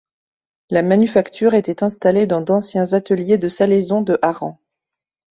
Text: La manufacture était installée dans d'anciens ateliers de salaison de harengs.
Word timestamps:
La 0.71 0.81
manufacture 0.81 1.53
était 1.53 1.83
installée 1.83 2.25
dans 2.25 2.41
d'anciens 2.41 2.91
ateliers 2.93 3.37
de 3.37 3.47
salaison 3.49 4.01
de 4.01 4.17
harengs. 4.23 4.57